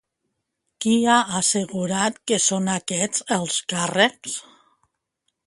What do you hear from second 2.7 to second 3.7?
aquests els